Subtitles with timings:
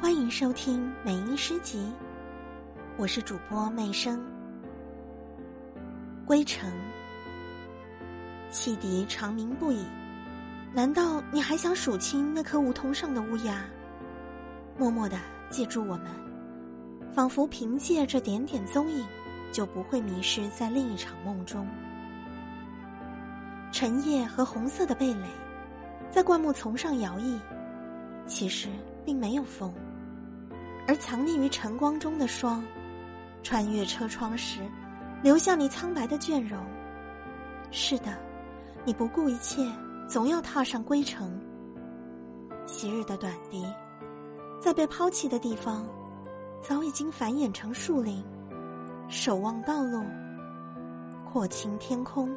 [0.00, 1.92] 欢迎收听美音诗集，
[2.96, 4.24] 我是主播媚声。
[6.24, 6.70] 归程，
[8.48, 9.84] 汽笛长鸣不已，
[10.72, 13.64] 难道你还想数清那颗梧桐上的乌鸦？
[14.78, 15.18] 默默的
[15.50, 16.06] 记住我们，
[17.12, 19.04] 仿佛凭借这点点踪影，
[19.50, 21.66] 就不会迷失在另一场梦中。
[23.72, 25.26] 晨叶和红色的蓓蕾，
[26.08, 27.36] 在灌木丛上摇曳，
[28.28, 28.68] 其实
[29.04, 29.72] 并没有风。
[30.86, 32.62] 而藏匿于晨光中的霜，
[33.42, 34.60] 穿越车窗时，
[35.22, 36.58] 留下你苍白的倦容。
[37.70, 38.16] 是的，
[38.84, 39.66] 你不顾一切，
[40.06, 41.36] 总要踏上归程。
[42.66, 43.66] 昔日的短笛，
[44.60, 45.86] 在被抛弃的地方，
[46.62, 48.22] 早已经繁衍成树林。
[49.08, 50.02] 守望道路，
[51.30, 52.30] 廓清天空。